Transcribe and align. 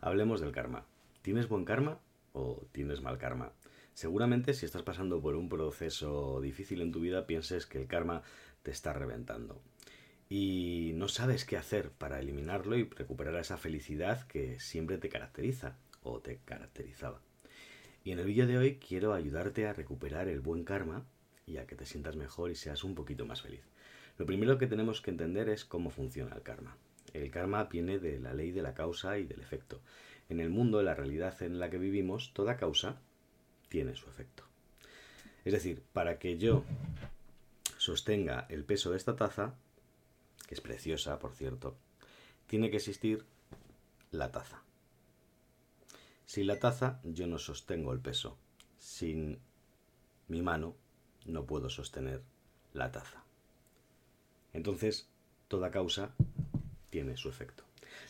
Hablemos 0.00 0.40
del 0.40 0.52
karma. 0.52 0.86
¿Tienes 1.22 1.48
buen 1.48 1.64
karma 1.64 1.98
o 2.32 2.64
tienes 2.70 3.02
mal 3.02 3.18
karma? 3.18 3.52
Seguramente 3.94 4.54
si 4.54 4.64
estás 4.64 4.82
pasando 4.82 5.20
por 5.20 5.34
un 5.34 5.48
proceso 5.48 6.40
difícil 6.40 6.82
en 6.82 6.92
tu 6.92 7.00
vida 7.00 7.26
pienses 7.26 7.66
que 7.66 7.80
el 7.80 7.88
karma 7.88 8.22
te 8.62 8.70
está 8.70 8.92
reventando 8.92 9.60
y 10.28 10.92
no 10.94 11.08
sabes 11.08 11.44
qué 11.44 11.56
hacer 11.56 11.90
para 11.90 12.20
eliminarlo 12.20 12.76
y 12.76 12.84
recuperar 12.84 13.34
esa 13.36 13.56
felicidad 13.56 14.24
que 14.28 14.60
siempre 14.60 14.98
te 14.98 15.08
caracteriza 15.08 15.78
o 16.02 16.20
te 16.20 16.38
caracterizaba. 16.44 17.20
Y 18.04 18.12
en 18.12 18.20
el 18.20 18.26
vídeo 18.26 18.46
de 18.46 18.56
hoy 18.56 18.76
quiero 18.76 19.14
ayudarte 19.14 19.66
a 19.66 19.72
recuperar 19.72 20.28
el 20.28 20.40
buen 20.40 20.62
karma 20.62 21.06
y 21.44 21.56
a 21.56 21.66
que 21.66 21.74
te 21.74 21.86
sientas 21.86 22.14
mejor 22.14 22.52
y 22.52 22.54
seas 22.54 22.84
un 22.84 22.94
poquito 22.94 23.26
más 23.26 23.42
feliz. 23.42 23.64
Lo 24.16 24.26
primero 24.26 24.58
que 24.58 24.68
tenemos 24.68 25.00
que 25.00 25.10
entender 25.10 25.48
es 25.48 25.64
cómo 25.64 25.90
funciona 25.90 26.36
el 26.36 26.42
karma. 26.42 26.76
El 27.14 27.30
karma 27.30 27.64
viene 27.64 27.98
de 27.98 28.18
la 28.18 28.34
ley 28.34 28.50
de 28.50 28.62
la 28.62 28.74
causa 28.74 29.18
y 29.18 29.24
del 29.24 29.40
efecto. 29.40 29.80
En 30.28 30.40
el 30.40 30.50
mundo, 30.50 30.80
en 30.80 30.86
la 30.86 30.94
realidad 30.94 31.40
en 31.42 31.58
la 31.58 31.70
que 31.70 31.78
vivimos, 31.78 32.32
toda 32.34 32.56
causa 32.56 33.00
tiene 33.68 33.94
su 33.94 34.08
efecto. 34.08 34.44
Es 35.44 35.52
decir, 35.52 35.82
para 35.92 36.18
que 36.18 36.36
yo 36.38 36.64
sostenga 37.78 38.46
el 38.48 38.64
peso 38.64 38.90
de 38.90 38.96
esta 38.96 39.16
taza, 39.16 39.54
que 40.46 40.54
es 40.54 40.60
preciosa, 40.60 41.18
por 41.18 41.34
cierto, 41.34 41.76
tiene 42.46 42.70
que 42.70 42.76
existir 42.76 43.24
la 44.10 44.30
taza. 44.30 44.62
Sin 46.26 46.46
la 46.46 46.58
taza 46.58 47.00
yo 47.04 47.26
no 47.26 47.38
sostengo 47.38 47.92
el 47.92 48.00
peso. 48.00 48.36
Sin 48.78 49.38
mi 50.28 50.42
mano 50.42 50.76
no 51.24 51.46
puedo 51.46 51.70
sostener 51.70 52.22
la 52.74 52.92
taza. 52.92 53.24
Entonces, 54.52 55.08
toda 55.48 55.70
causa 55.70 56.14
tiene 56.90 57.16
su 57.16 57.28
efecto. 57.28 57.64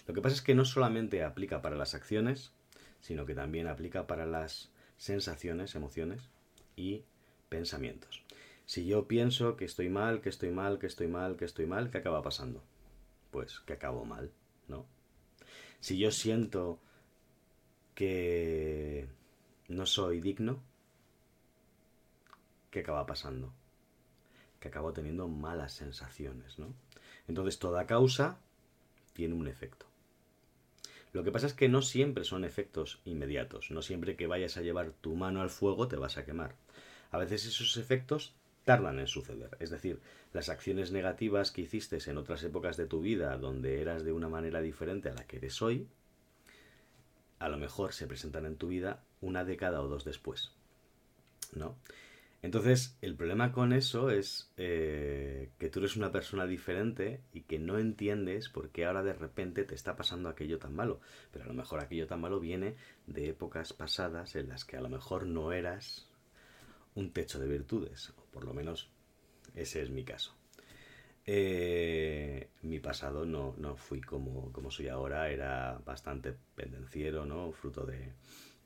Lo 0.06 0.14
que 0.14 0.22
pasa 0.22 0.36
es 0.36 0.42
que 0.42 0.54
no 0.54 0.64
solamente 0.64 1.22
aplica 1.22 1.62
para 1.62 1.76
las 1.76 1.94
acciones, 1.94 2.52
sino 3.00 3.26
que 3.26 3.34
también 3.34 3.66
aplica 3.66 4.06
para 4.06 4.26
las 4.26 4.70
sensaciones, 4.96 5.74
emociones 5.74 6.28
y 6.76 7.04
pensamientos. 7.48 8.22
Si 8.66 8.86
yo 8.86 9.08
pienso 9.08 9.56
que 9.56 9.64
estoy 9.64 9.88
mal, 9.88 10.20
que 10.20 10.28
estoy 10.28 10.50
mal, 10.50 10.78
que 10.78 10.86
estoy 10.86 11.06
mal, 11.06 11.36
que 11.36 11.44
estoy 11.44 11.66
mal, 11.66 11.90
¿qué 11.90 11.98
acaba 11.98 12.22
pasando? 12.22 12.62
Pues 13.30 13.60
que 13.60 13.72
acabo 13.72 14.04
mal, 14.04 14.30
¿no? 14.66 14.86
Si 15.80 15.98
yo 15.98 16.10
siento 16.10 16.78
que 17.94 19.08
no 19.68 19.86
soy 19.86 20.20
digno, 20.20 20.62
¿qué 22.70 22.80
acaba 22.80 23.06
pasando? 23.06 23.52
Que 24.60 24.68
acabo 24.68 24.92
teniendo 24.92 25.28
malas 25.28 25.72
sensaciones, 25.72 26.58
¿no? 26.58 26.74
Entonces 27.26 27.58
toda 27.58 27.86
causa 27.86 28.38
tiene 29.18 29.34
un 29.34 29.48
efecto. 29.48 29.84
Lo 31.12 31.24
que 31.24 31.32
pasa 31.32 31.48
es 31.48 31.52
que 31.52 31.68
no 31.68 31.82
siempre 31.82 32.22
son 32.22 32.44
efectos 32.44 33.00
inmediatos, 33.04 33.72
no 33.72 33.82
siempre 33.82 34.14
que 34.14 34.28
vayas 34.28 34.56
a 34.56 34.62
llevar 34.62 34.92
tu 34.92 35.16
mano 35.16 35.42
al 35.42 35.50
fuego 35.50 35.88
te 35.88 35.96
vas 35.96 36.18
a 36.18 36.24
quemar. 36.24 36.54
A 37.10 37.18
veces 37.18 37.44
esos 37.44 37.76
efectos 37.78 38.36
tardan 38.64 39.00
en 39.00 39.08
suceder, 39.08 39.56
es 39.58 39.70
decir, 39.70 39.98
las 40.32 40.50
acciones 40.50 40.92
negativas 40.92 41.50
que 41.50 41.62
hiciste 41.62 41.98
en 42.08 42.16
otras 42.16 42.44
épocas 42.44 42.76
de 42.76 42.86
tu 42.86 43.00
vida 43.00 43.36
donde 43.38 43.82
eras 43.82 44.04
de 44.04 44.12
una 44.12 44.28
manera 44.28 44.60
diferente 44.60 45.08
a 45.08 45.14
la 45.14 45.26
que 45.26 45.38
eres 45.38 45.60
hoy, 45.62 45.88
a 47.40 47.48
lo 47.48 47.58
mejor 47.58 47.94
se 47.94 48.06
presentan 48.06 48.46
en 48.46 48.56
tu 48.56 48.68
vida 48.68 49.02
una 49.20 49.44
década 49.44 49.82
o 49.82 49.88
dos 49.88 50.04
después. 50.04 50.52
¿No? 51.56 51.74
Entonces, 52.40 52.96
el 53.02 53.16
problema 53.16 53.50
con 53.50 53.72
eso 53.72 54.10
es 54.10 54.52
eh, 54.56 55.50
que 55.58 55.70
tú 55.70 55.80
eres 55.80 55.96
una 55.96 56.12
persona 56.12 56.46
diferente 56.46 57.20
y 57.32 57.42
que 57.42 57.58
no 57.58 57.78
entiendes 57.78 58.48
por 58.48 58.70
qué 58.70 58.84
ahora 58.84 59.02
de 59.02 59.12
repente 59.12 59.64
te 59.64 59.74
está 59.74 59.96
pasando 59.96 60.28
aquello 60.28 60.58
tan 60.58 60.74
malo. 60.74 61.00
Pero 61.32 61.44
a 61.44 61.48
lo 61.48 61.54
mejor 61.54 61.80
aquello 61.80 62.06
tan 62.06 62.20
malo 62.20 62.38
viene 62.38 62.76
de 63.06 63.30
épocas 63.30 63.72
pasadas 63.72 64.36
en 64.36 64.48
las 64.48 64.64
que 64.64 64.76
a 64.76 64.80
lo 64.80 64.88
mejor 64.88 65.26
no 65.26 65.52
eras 65.52 66.08
un 66.94 67.12
techo 67.12 67.40
de 67.40 67.48
virtudes, 67.48 68.10
o 68.16 68.24
por 68.32 68.44
lo 68.44 68.54
menos 68.54 68.90
ese 69.54 69.82
es 69.82 69.90
mi 69.90 70.04
caso. 70.04 70.34
Eh, 71.26 72.48
mi 72.62 72.80
pasado 72.80 73.26
no, 73.26 73.54
no 73.58 73.76
fui 73.76 74.00
como, 74.00 74.50
como, 74.52 74.70
soy 74.70 74.88
ahora, 74.88 75.28
era 75.30 75.78
bastante 75.84 76.34
pendenciero, 76.54 77.26
¿no? 77.26 77.52
Fruto 77.52 77.84
de, 77.84 78.14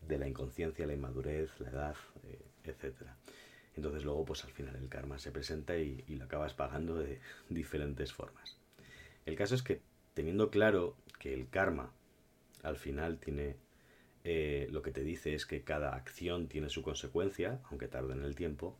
de 0.06 0.18
la 0.18 0.28
inconsciencia, 0.28 0.86
la 0.86 0.94
inmadurez, 0.94 1.58
la 1.58 1.70
edad, 1.70 1.96
eh, 2.24 2.38
etcétera. 2.64 3.16
Entonces 3.76 4.04
luego 4.04 4.24
pues 4.24 4.44
al 4.44 4.52
final 4.52 4.76
el 4.76 4.88
karma 4.88 5.18
se 5.18 5.32
presenta 5.32 5.76
y, 5.76 6.04
lo 6.08 6.24
acabas 6.24 6.54
pagando 6.54 6.96
de 6.96 7.20
diferentes 7.48 8.12
formas. 8.12 8.56
El 9.26 9.36
caso 9.36 9.54
es 9.54 9.62
que 9.62 9.80
teniendo 10.14 10.50
claro 10.50 10.96
que 11.18 11.32
el 11.32 11.48
karma 11.48 11.92
al 12.62 12.76
final 12.76 13.18
tiene 13.18 13.56
eh, 14.24 14.68
lo 14.70 14.82
que 14.82 14.92
te 14.92 15.02
dice 15.02 15.34
es 15.34 15.46
que 15.46 15.62
cada 15.62 15.94
acción 15.94 16.48
tiene 16.48 16.68
su 16.68 16.82
consecuencia, 16.82 17.60
aunque 17.70 17.88
tarde 17.88 18.12
en 18.12 18.22
el 18.22 18.36
tiempo, 18.36 18.76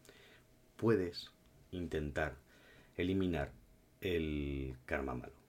puedes 0.76 1.30
intentar 1.72 2.36
eliminar 2.96 3.50
el 4.00 4.76
karma 4.84 5.14
malo. 5.14 5.41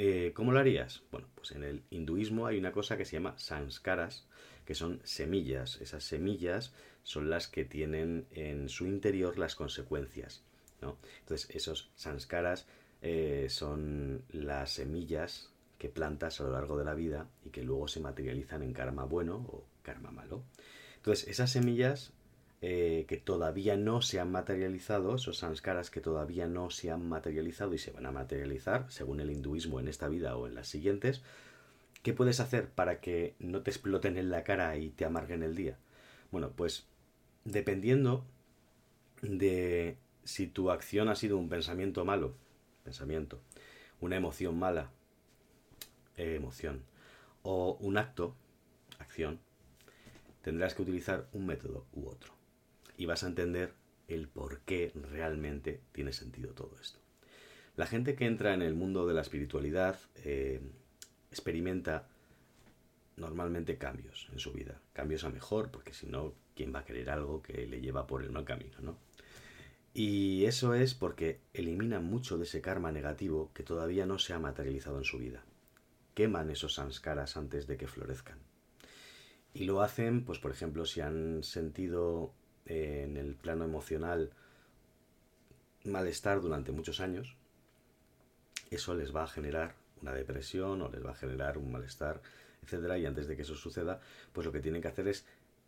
Eh, 0.00 0.30
¿Cómo 0.32 0.52
lo 0.52 0.60
harías? 0.60 1.02
Bueno, 1.10 1.26
pues 1.34 1.50
en 1.50 1.64
el 1.64 1.82
hinduismo 1.90 2.46
hay 2.46 2.56
una 2.56 2.70
cosa 2.70 2.96
que 2.96 3.04
se 3.04 3.14
llama 3.16 3.36
sanskaras, 3.36 4.28
que 4.64 4.76
son 4.76 5.00
semillas. 5.02 5.80
Esas 5.80 6.04
semillas 6.04 6.72
son 7.02 7.30
las 7.30 7.48
que 7.48 7.64
tienen 7.64 8.28
en 8.30 8.68
su 8.68 8.86
interior 8.86 9.40
las 9.40 9.56
consecuencias. 9.56 10.44
¿no? 10.80 10.98
Entonces, 11.18 11.50
esos 11.50 11.90
sanskaras 11.96 12.68
eh, 13.02 13.48
son 13.50 14.22
las 14.30 14.70
semillas 14.70 15.50
que 15.78 15.88
plantas 15.88 16.40
a 16.40 16.44
lo 16.44 16.52
largo 16.52 16.78
de 16.78 16.84
la 16.84 16.94
vida 16.94 17.28
y 17.44 17.50
que 17.50 17.64
luego 17.64 17.88
se 17.88 17.98
materializan 17.98 18.62
en 18.62 18.74
karma 18.74 19.02
bueno 19.02 19.38
o 19.48 19.66
karma 19.82 20.12
malo. 20.12 20.44
Entonces, 20.94 21.26
esas 21.26 21.50
semillas 21.50 22.12
eh, 22.60 23.04
que 23.08 23.16
todavía 23.16 23.76
no 23.76 24.02
se 24.02 24.18
han 24.18 24.32
materializado, 24.32 25.14
esos 25.14 25.38
sanskaras 25.38 25.90
que 25.90 26.00
todavía 26.00 26.48
no 26.48 26.70
se 26.70 26.90
han 26.90 27.08
materializado 27.08 27.74
y 27.74 27.78
se 27.78 27.92
van 27.92 28.06
a 28.06 28.12
materializar, 28.12 28.86
según 28.90 29.20
el 29.20 29.30
hinduismo, 29.30 29.78
en 29.78 29.86
esta 29.86 30.08
vida 30.08 30.36
o 30.36 30.48
en 30.48 30.56
las 30.56 30.66
siguientes, 30.66 31.22
¿qué 32.02 32.12
puedes 32.12 32.40
hacer 32.40 32.68
para 32.70 33.00
que 33.00 33.36
no 33.38 33.62
te 33.62 33.70
exploten 33.70 34.16
en 34.16 34.30
la 34.30 34.42
cara 34.42 34.76
y 34.76 34.90
te 34.90 35.04
amarguen 35.04 35.44
el 35.44 35.54
día? 35.54 35.78
Bueno, 36.32 36.50
pues 36.56 36.86
dependiendo 37.44 38.24
de 39.22 39.96
si 40.24 40.46
tu 40.48 40.70
acción 40.70 41.08
ha 41.08 41.14
sido 41.14 41.38
un 41.38 41.48
pensamiento 41.48 42.04
malo, 42.04 42.34
pensamiento, 42.82 43.40
una 44.00 44.16
emoción 44.16 44.58
mala, 44.58 44.90
eh, 46.16 46.34
emoción, 46.34 46.82
o 47.42 47.78
un 47.80 47.98
acto, 47.98 48.34
acción, 48.98 49.38
tendrás 50.42 50.74
que 50.74 50.82
utilizar 50.82 51.28
un 51.32 51.46
método 51.46 51.86
u 51.92 52.08
otro. 52.08 52.37
Y 52.98 53.06
vas 53.06 53.24
a 53.24 53.28
entender 53.28 53.72
el 54.08 54.28
por 54.28 54.60
qué 54.60 54.92
realmente 55.10 55.80
tiene 55.92 56.12
sentido 56.12 56.52
todo 56.52 56.76
esto. 56.78 56.98
La 57.76 57.86
gente 57.86 58.14
que 58.14 58.26
entra 58.26 58.52
en 58.54 58.60
el 58.60 58.74
mundo 58.74 59.06
de 59.06 59.14
la 59.14 59.20
espiritualidad 59.22 59.98
eh, 60.16 60.60
experimenta 61.30 62.08
normalmente 63.16 63.78
cambios 63.78 64.28
en 64.32 64.38
su 64.38 64.52
vida, 64.52 64.80
cambios 64.92 65.24
a 65.24 65.30
mejor, 65.30 65.70
porque 65.70 65.92
si 65.92 66.06
no, 66.06 66.34
¿quién 66.54 66.74
va 66.74 66.80
a 66.80 66.84
querer 66.84 67.10
algo 67.10 67.42
que 67.42 67.66
le 67.66 67.80
lleva 67.80 68.06
por 68.06 68.22
el 68.22 68.30
mal 68.30 68.44
camino, 68.44 68.78
no? 68.80 68.98
Y 69.94 70.44
eso 70.44 70.74
es 70.74 70.94
porque 70.94 71.40
elimina 71.54 72.00
mucho 72.00 72.38
de 72.38 72.44
ese 72.44 72.60
karma 72.60 72.92
negativo 72.92 73.50
que 73.54 73.62
todavía 73.62 74.06
no 74.06 74.18
se 74.18 74.32
ha 74.32 74.38
materializado 74.38 74.98
en 74.98 75.04
su 75.04 75.18
vida. 75.18 75.44
Queman 76.14 76.50
esos 76.50 76.74
sanskaras 76.74 77.36
antes 77.36 77.66
de 77.66 77.76
que 77.76 77.88
florezcan. 77.88 78.38
Y 79.54 79.64
lo 79.64 79.82
hacen, 79.82 80.24
pues 80.24 80.38
por 80.38 80.50
ejemplo, 80.50 80.84
si 80.84 81.00
han 81.00 81.42
sentido 81.42 82.32
en 82.68 83.16
el 83.16 83.34
plano 83.34 83.64
emocional 83.64 84.30
malestar 85.84 86.40
durante 86.40 86.72
muchos 86.72 87.00
años, 87.00 87.36
eso 88.70 88.94
les 88.94 89.14
va 89.14 89.24
a 89.24 89.28
generar 89.28 89.74
una 90.02 90.12
depresión 90.12 90.82
o 90.82 90.88
les 90.88 91.04
va 91.04 91.10
a 91.10 91.14
generar 91.14 91.58
un 91.58 91.72
malestar 91.72 92.20
etcétera, 92.62 92.98
y 92.98 93.06
antes 93.06 93.26
de 93.26 93.36
que 93.36 93.42
eso 93.42 93.54
suceda, 93.54 94.00
pues 94.32 94.46
lo 94.46 94.52
que 94.52 94.60
tienen 94.60 94.82
que 94.82 94.88
hacer 94.88 95.08
es 95.08 95.24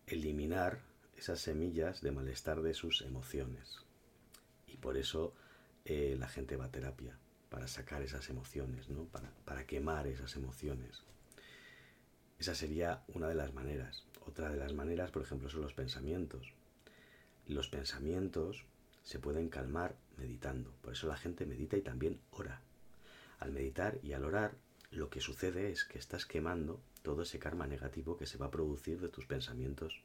eliminar 0.06 0.80
esas 1.16 1.40
semillas 1.40 2.00
de 2.02 2.12
malestar 2.12 2.60
de 2.62 2.74
sus 2.74 3.02
emociones. 3.02 3.80
Y 4.66 4.76
por 4.76 4.96
eso 4.96 5.34
eh, 5.84 6.16
la 6.18 6.28
gente 6.28 6.56
va 6.56 6.66
a 6.66 6.70
terapia, 6.70 7.18
para 7.48 7.68
sacar 7.68 8.02
esas 8.02 8.28
emociones, 8.28 8.88
¿no? 8.88 9.04
para, 9.04 9.30
para 9.44 9.66
quemar 9.66 10.06
esas 10.06 10.36
emociones. 10.36 11.02
Esa 12.38 12.54
sería 12.54 13.02
una 13.08 13.28
de 13.28 13.34
las 13.34 13.52
maneras. 13.52 14.04
Otra 14.26 14.50
de 14.50 14.56
las 14.56 14.72
maneras, 14.72 15.10
por 15.10 15.22
ejemplo, 15.22 15.48
son 15.48 15.62
los 15.62 15.74
pensamientos. 15.74 16.54
Los 17.46 17.68
pensamientos 17.68 18.64
se 19.02 19.18
pueden 19.18 19.48
calmar 19.48 19.96
meditando. 20.16 20.72
Por 20.82 20.92
eso 20.92 21.08
la 21.08 21.16
gente 21.16 21.46
medita 21.46 21.76
y 21.76 21.82
también 21.82 22.20
ora. 22.30 22.62
Al 23.38 23.52
meditar 23.52 23.98
y 24.02 24.12
al 24.12 24.24
orar 24.24 24.54
lo 24.90 25.08
que 25.08 25.20
sucede 25.20 25.70
es 25.70 25.84
que 25.84 25.98
estás 25.98 26.26
quemando 26.26 26.80
todo 27.02 27.22
ese 27.22 27.38
karma 27.38 27.66
negativo 27.66 28.16
que 28.16 28.26
se 28.26 28.38
va 28.38 28.46
a 28.46 28.50
producir 28.50 29.00
de 29.00 29.08
tus 29.08 29.26
pensamientos 29.26 30.02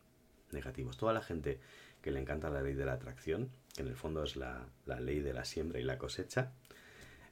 negativos. 0.51 0.97
Toda 0.97 1.13
la 1.13 1.21
gente 1.21 1.59
que 2.01 2.11
le 2.11 2.19
encanta 2.19 2.49
la 2.49 2.61
ley 2.61 2.75
de 2.75 2.85
la 2.85 2.93
atracción, 2.93 3.49
que 3.73 3.81
en 3.81 3.87
el 3.87 3.95
fondo 3.95 4.23
es 4.23 4.35
la, 4.35 4.67
ley 4.85 5.19
de 5.19 5.33
la 5.33 5.43
siembra 5.43 5.79
y 5.79 5.83
la 5.83 5.97
cosecha, 5.97 6.51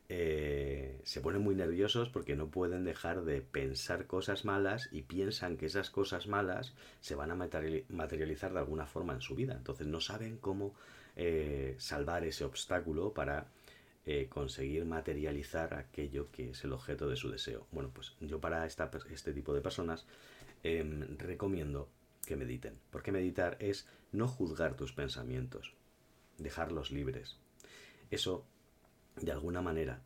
eh, 0.10 1.00
se 1.04 1.22
ponen 1.22 1.42
muy 1.42 1.56
nerviosos 1.56 2.10
porque 2.10 2.36
no 2.36 2.50
pueden 2.50 2.84
dejar 2.84 3.24
de 3.24 3.42
pensar 3.42 4.06
cosas 4.06 4.46
malas 4.46 4.90
y 4.92 5.04
piensan 5.04 5.58
que 5.58 5.66
esas 5.66 5.90
cosas 5.90 6.28
malas 6.28 6.74
se 7.00 7.16
van 7.16 7.32
a 7.32 7.36
materializar 7.36 8.54
de 8.54 8.60
alguna 8.60 8.86
forma 8.86 9.14
en 9.14 9.22
su 9.22 9.36
vida. 9.36 9.54
Entonces 9.54 9.88
no 9.88 10.02
saben 10.02 10.38
cómo 10.38 10.76
eh, 11.16 11.76
salvar 11.78 12.26
ese 12.26 12.44
obstáculo 12.44 13.14
para 13.14 13.48
eh, 14.06 14.28
conseguir 14.30 14.86
materializar 14.86 15.74
aquello 15.76 16.30
que 16.32 16.50
es 16.50 16.64
el 16.64 16.74
objeto 16.74 17.08
de 17.08 17.16
su 17.16 17.30
deseo. 17.30 17.68
Bueno, 17.72 17.90
pues 17.94 18.14
yo 18.20 18.42
para 18.42 18.66
esta, 18.66 18.92
este 19.10 19.32
tipo 19.32 19.54
de 19.54 19.62
personas 19.62 20.06
em, 20.64 21.18
recomiendo 21.18 21.90
que 22.26 22.36
mediten, 22.36 22.80
porque 22.90 23.12
meditar 23.12 23.58
es 23.60 23.88
no 24.12 24.28
juzgar 24.28 24.76
tus 24.76 24.92
pensamientos, 24.92 25.74
dejarlos 26.38 26.92
libres. 26.92 27.38
Eso 28.12 28.46
de 29.16 29.32
alguna 29.32 29.62
manera 29.62 30.02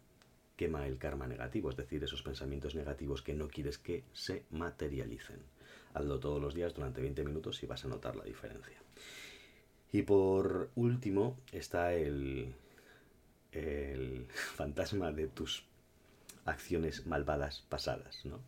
quema 0.56 0.88
el 0.88 0.98
karma 0.98 1.28
negativo, 1.28 1.70
es 1.70 1.78
decir, 1.78 2.04
esos 2.04 2.24
pensamientos 2.24 2.76
negativos 2.76 3.22
que 3.22 3.36
no 3.36 3.48
quieres 3.48 3.78
que 3.78 4.04
se 4.14 4.44
materialicen. 4.50 5.40
Hazlo 5.94 6.20
todos 6.20 6.42
los 6.42 6.54
días 6.54 6.74
durante 6.74 7.02
20 7.02 7.24
minutos 7.24 7.62
y 7.64 7.68
vas 7.68 7.86
a 7.86 7.88
notar 7.88 8.16
la 8.16 8.24
diferencia. 8.24 8.78
Y 9.92 10.02
por 10.02 10.70
último 10.76 11.38
está 11.52 11.94
el, 11.94 12.54
el 13.52 14.28
fantasma 14.56 15.12
de 15.12 15.28
tus 15.28 15.64
acciones 16.46 17.06
malvadas 17.06 17.64
pasadas, 17.70 18.26
¿no? 18.26 18.40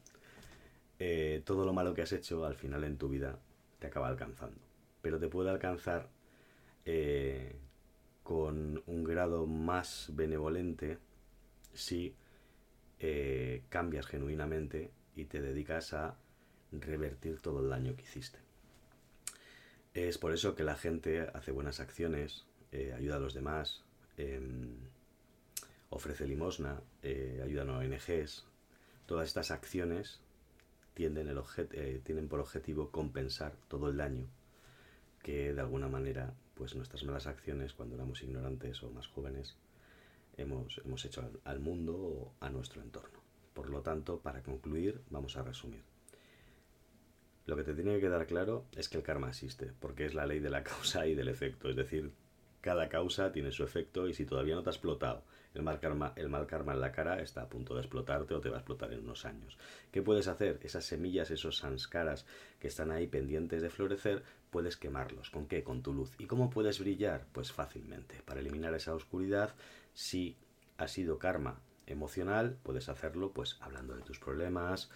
Eh, 1.00 1.42
todo 1.46 1.66
lo 1.66 1.72
malo 1.72 1.94
que 1.94 2.02
has 2.02 2.12
hecho 2.12 2.46
al 2.46 2.56
final 2.56 2.84
en 2.84 2.98
tu 2.98 3.08
vida 3.08 3.40
te 3.80 3.88
acaba 3.88 4.10
alcanzando. 4.10 4.60
Pero 5.02 5.18
te 5.20 5.30
puede 5.30 5.50
alcanzar 5.50 6.10
eh, 6.86 7.56
con 8.24 8.84
un 8.86 9.04
grado 9.04 9.48
más 9.48 10.12
benevolente 10.14 10.98
si 11.74 12.16
eh, 13.00 13.64
cambias 13.70 14.06
genuinamente 14.06 14.92
y 15.16 15.26
te 15.26 15.42
dedicas 15.42 15.94
a 15.94 16.18
revertir 16.72 17.40
todo 17.40 17.64
el 17.64 17.70
daño 17.70 17.96
que 17.96 18.04
hiciste. 18.04 18.40
Es 19.94 20.18
por 20.18 20.34
eso 20.34 20.56
que 20.56 20.64
la 20.64 20.76
gente 20.76 21.28
hace 21.34 21.52
buenas 21.52 21.80
acciones, 21.80 22.46
eh, 22.72 22.94
ayuda 22.96 23.16
a 23.16 23.20
los 23.20 23.34
demás, 23.34 23.84
em, 24.18 24.78
ofrece 25.90 26.28
limosna, 26.28 26.82
eh, 27.02 27.42
ayuda 27.44 27.64
a 27.64 27.78
ONGs. 27.78 28.46
Todas 29.06 29.28
estas 29.28 29.52
acciones 29.52 30.22
el 31.28 31.38
tienen 32.04 32.28
por 32.28 32.42
objetivo 32.42 32.92
compensar 32.92 33.54
todo 33.70 33.90
el 33.90 33.98
daño 33.98 34.28
que 35.24 35.54
de 35.54 35.62
alguna 35.62 35.88
manera 35.88 36.34
pues 36.60 36.76
nuestras 36.76 37.06
malas 37.06 37.26
acciones 37.26 37.72
cuando 37.72 37.96
éramos 37.96 38.22
ignorantes 38.22 38.84
o 38.84 38.92
más 38.92 39.08
jóvenes 39.08 39.56
hemos, 40.36 40.82
hemos 40.84 41.06
hecho 41.06 41.24
al, 41.46 41.60
mundo 41.62 41.96
o 41.96 42.34
a 42.42 42.50
nuestro 42.50 42.82
entorno. 42.82 43.22
Por 43.54 43.70
lo 43.70 43.82
tanto, 43.82 44.20
para 44.20 44.44
concluir, 44.44 45.02
vamos 45.10 45.38
a 45.38 45.42
resumir. 45.42 45.84
Lo 47.46 47.56
que 47.56 47.64
te 47.64 47.74
tiene 47.74 47.96
que 47.96 48.02
quedar 48.02 48.28
claro 48.28 48.66
es 48.76 48.90
que 48.90 48.98
el 48.98 49.04
karma 49.04 49.30
existe, 49.30 49.72
porque 49.80 50.06
es 50.06 50.14
la 50.14 50.26
ley 50.26 50.42
de 50.42 50.50
la 50.50 50.64
causa 50.66 51.08
y 51.08 51.16
del 51.16 51.30
efecto. 51.30 51.70
Es 51.70 51.78
decir, 51.78 52.12
cada 52.60 52.90
causa 52.90 53.32
tiene 53.32 53.54
su 53.54 53.64
efecto 53.64 54.10
y 54.10 54.14
si 54.14 54.26
todavía 54.26 54.56
no 54.56 54.62
te 54.62 54.70
ha 54.70 54.74
explotado 54.74 55.24
el 55.54 55.64
mal, 55.64 55.80
karma, 55.80 56.14
el 56.16 56.30
mal 56.30 56.46
karma 56.46 56.74
en 56.74 56.82
la 56.82 56.92
cara 56.92 57.22
está 57.22 57.42
a 57.42 57.50
punto 57.50 57.74
de 57.74 57.82
explotarte 57.82 58.34
o 58.34 58.42
te 58.42 58.50
va 58.50 58.58
a 58.58 58.60
explotar 58.60 58.94
en 58.94 59.00
unos 59.00 59.26
años. 59.26 59.58
¿Qué 59.92 60.02
puedes 60.02 60.28
hacer? 60.28 60.60
Esas 60.64 60.86
semillas, 60.86 61.32
esos 61.32 61.58
sanskaras 61.58 62.26
que 62.60 62.68
están 62.68 62.92
ahí 62.92 63.08
pendientes 63.08 63.62
de 63.62 63.70
florecer, 63.70 64.24
puedes 64.52 64.78
quemarlos. 64.78 65.30
¿Con 65.30 65.48
qué? 65.48 65.64
Con 65.64 65.82
tu 65.82 65.94
luz. 65.94 66.12
¿Y 66.20 66.26
cómo 66.26 66.50
puedes 66.50 66.80
brillar? 66.80 67.26
Pues 67.32 67.52
fácilmente. 67.52 68.22
Para 68.26 68.42
eliminar 68.42 68.74
esa 68.74 68.94
oscuridad, 68.94 69.56
si 69.94 70.38
ha 70.78 70.88
sido 70.88 71.18
karma 71.18 71.60
emocional, 71.88 72.58
puedes 72.64 72.88
hacerlo 72.90 73.32
pues 73.34 73.58
hablando 73.60 73.96
de 73.96 74.04
tus 74.04 74.20
problemas, 74.20 74.90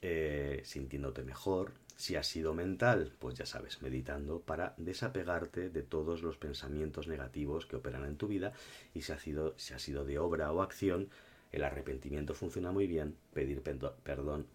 eh, 0.00 0.62
sintiéndote 0.64 1.22
mejor, 1.22 1.72
si 1.98 2.14
ha 2.14 2.22
sido 2.22 2.54
mental, 2.54 3.12
pues 3.18 3.36
ya 3.36 3.44
sabes, 3.44 3.82
meditando 3.82 4.40
para 4.40 4.72
desapegarte 4.76 5.68
de 5.68 5.82
todos 5.82 6.22
los 6.22 6.36
pensamientos 6.36 7.08
negativos 7.08 7.66
que 7.66 7.74
operan 7.74 8.04
en 8.04 8.16
tu 8.16 8.28
vida. 8.28 8.52
Y 8.94 9.02
si 9.02 9.10
ha 9.10 9.18
sido, 9.18 9.58
si 9.58 9.74
ha 9.74 9.80
sido 9.80 10.04
de 10.04 10.20
obra 10.20 10.52
o 10.52 10.62
acción, 10.62 11.10
el 11.50 11.64
arrepentimiento 11.64 12.34
funciona 12.34 12.70
muy 12.70 12.86
bien, 12.86 13.16
pedir 13.34 13.62
perdón 13.62 14.46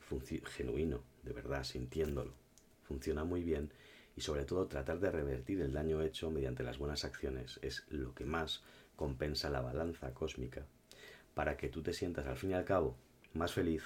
genuino, 0.55 1.03
de 1.23 1.33
verdad, 1.33 1.65
sintiéndolo, 1.65 2.33
funciona 2.83 3.25
muy 3.25 3.43
bien. 3.43 3.73
Y 4.15 4.21
sobre 4.21 4.45
todo 4.45 4.67
tratar 4.67 5.01
de 5.01 5.11
revertir 5.11 5.59
el 5.59 5.73
daño 5.73 6.01
hecho 6.01 6.31
mediante 6.31 6.63
las 6.63 6.77
buenas 6.77 7.03
acciones 7.03 7.59
es 7.61 7.83
lo 7.89 8.15
que 8.15 8.23
más 8.23 8.63
compensa 8.95 9.49
la 9.49 9.59
balanza 9.59 10.13
cósmica. 10.13 10.65
Para 11.33 11.57
que 11.57 11.67
tú 11.67 11.83
te 11.83 11.91
sientas 11.91 12.25
al 12.25 12.37
fin 12.37 12.51
y 12.51 12.53
al 12.53 12.63
cabo 12.63 12.95
más 13.33 13.51
feliz 13.51 13.83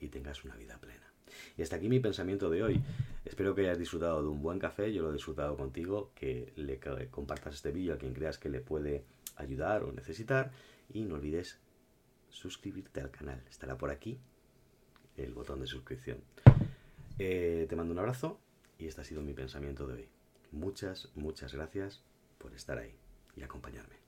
y 0.00 0.08
tengas 0.08 0.44
una 0.44 0.56
vida 0.56 0.76
plena. 0.78 1.15
Y 1.56 1.62
hasta 1.62 1.76
aquí 1.76 1.88
mi 1.88 2.00
pensamiento 2.00 2.50
de 2.50 2.62
hoy. 2.62 2.82
Espero 3.24 3.54
que 3.54 3.62
hayas 3.62 3.78
disfrutado 3.78 4.22
de 4.22 4.28
un 4.28 4.42
buen 4.42 4.58
café, 4.58 4.92
yo 4.92 5.02
lo 5.02 5.10
he 5.10 5.12
disfrutado 5.12 5.56
contigo, 5.56 6.12
que 6.14 6.52
le 6.56 6.78
compartas 7.10 7.54
este 7.54 7.72
vídeo 7.72 7.94
a 7.94 7.98
quien 7.98 8.14
creas 8.14 8.38
que 8.38 8.48
le 8.48 8.60
puede 8.60 9.04
ayudar 9.36 9.82
o 9.82 9.92
necesitar 9.92 10.52
y 10.92 11.04
no 11.04 11.16
olvides 11.16 11.58
suscribirte 12.30 13.00
al 13.00 13.10
canal. 13.10 13.42
Estará 13.48 13.76
por 13.76 13.90
aquí 13.90 14.18
el 15.16 15.32
botón 15.32 15.60
de 15.60 15.66
suscripción. 15.66 16.18
Eh, 17.18 17.66
te 17.68 17.76
mando 17.76 17.92
un 17.92 17.98
abrazo 17.98 18.38
y 18.78 18.86
este 18.86 19.00
ha 19.00 19.04
sido 19.04 19.22
mi 19.22 19.32
pensamiento 19.32 19.86
de 19.86 19.94
hoy. 19.94 20.08
Muchas, 20.52 21.10
muchas 21.14 21.54
gracias 21.54 22.02
por 22.38 22.54
estar 22.54 22.78
ahí 22.78 22.94
y 23.36 23.42
acompañarme. 23.42 24.05